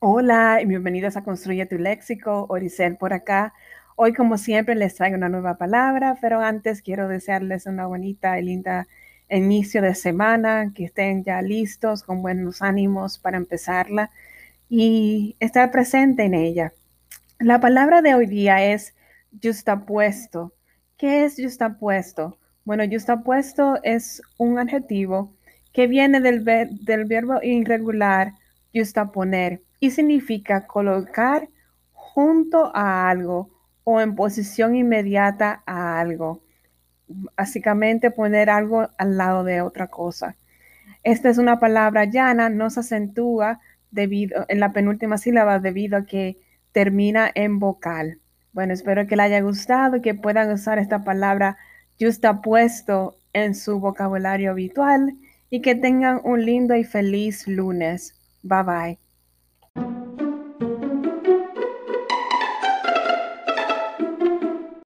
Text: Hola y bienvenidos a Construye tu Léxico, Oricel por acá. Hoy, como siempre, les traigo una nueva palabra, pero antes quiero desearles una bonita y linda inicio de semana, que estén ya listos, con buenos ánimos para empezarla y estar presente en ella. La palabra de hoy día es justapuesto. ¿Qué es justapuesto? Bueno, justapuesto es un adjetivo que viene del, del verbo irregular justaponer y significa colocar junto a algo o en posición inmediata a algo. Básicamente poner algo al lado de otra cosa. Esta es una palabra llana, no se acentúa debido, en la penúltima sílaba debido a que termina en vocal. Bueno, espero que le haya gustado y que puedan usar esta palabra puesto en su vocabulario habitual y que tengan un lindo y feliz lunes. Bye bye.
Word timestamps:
Hola 0.00 0.60
y 0.62 0.66
bienvenidos 0.66 1.16
a 1.16 1.24
Construye 1.24 1.66
tu 1.66 1.76
Léxico, 1.76 2.46
Oricel 2.50 2.96
por 2.96 3.12
acá. 3.12 3.52
Hoy, 3.96 4.12
como 4.12 4.38
siempre, 4.38 4.76
les 4.76 4.94
traigo 4.94 5.16
una 5.16 5.28
nueva 5.28 5.58
palabra, 5.58 6.16
pero 6.20 6.38
antes 6.40 6.82
quiero 6.82 7.08
desearles 7.08 7.66
una 7.66 7.84
bonita 7.88 8.38
y 8.38 8.44
linda 8.44 8.86
inicio 9.28 9.82
de 9.82 9.96
semana, 9.96 10.72
que 10.72 10.84
estén 10.84 11.24
ya 11.24 11.42
listos, 11.42 12.04
con 12.04 12.22
buenos 12.22 12.62
ánimos 12.62 13.18
para 13.18 13.38
empezarla 13.38 14.12
y 14.68 15.34
estar 15.40 15.72
presente 15.72 16.22
en 16.22 16.34
ella. 16.34 16.72
La 17.40 17.58
palabra 17.58 18.00
de 18.00 18.14
hoy 18.14 18.26
día 18.26 18.64
es 18.64 18.94
justapuesto. 19.42 20.54
¿Qué 20.96 21.24
es 21.24 21.34
justapuesto? 21.42 22.38
Bueno, 22.64 22.84
justapuesto 22.88 23.80
es 23.82 24.22
un 24.36 24.60
adjetivo 24.60 25.34
que 25.72 25.88
viene 25.88 26.20
del, 26.20 26.44
del 26.44 27.04
verbo 27.06 27.42
irregular 27.42 28.34
justaponer 28.74 29.62
y 29.80 29.90
significa 29.90 30.66
colocar 30.66 31.48
junto 31.92 32.74
a 32.74 33.08
algo 33.08 33.50
o 33.84 34.00
en 34.00 34.14
posición 34.14 34.76
inmediata 34.76 35.62
a 35.66 36.00
algo. 36.00 36.42
Básicamente 37.06 38.10
poner 38.10 38.50
algo 38.50 38.88
al 38.98 39.16
lado 39.16 39.44
de 39.44 39.62
otra 39.62 39.86
cosa. 39.86 40.36
Esta 41.04 41.30
es 41.30 41.38
una 41.38 41.58
palabra 41.58 42.04
llana, 42.04 42.50
no 42.50 42.70
se 42.70 42.80
acentúa 42.80 43.60
debido, 43.90 44.44
en 44.48 44.60
la 44.60 44.72
penúltima 44.72 45.16
sílaba 45.16 45.58
debido 45.58 45.96
a 45.96 46.04
que 46.04 46.38
termina 46.72 47.30
en 47.34 47.58
vocal. 47.58 48.18
Bueno, 48.52 48.74
espero 48.74 49.06
que 49.06 49.16
le 49.16 49.22
haya 49.22 49.40
gustado 49.40 49.96
y 49.96 50.02
que 50.02 50.14
puedan 50.14 50.50
usar 50.50 50.78
esta 50.78 51.04
palabra 51.04 51.56
puesto 52.42 53.16
en 53.32 53.54
su 53.54 53.80
vocabulario 53.80 54.50
habitual 54.50 55.16
y 55.50 55.60
que 55.62 55.74
tengan 55.74 56.20
un 56.24 56.44
lindo 56.44 56.74
y 56.74 56.84
feliz 56.84 57.46
lunes. 57.46 58.17
Bye 58.44 58.62
bye. 58.62 58.98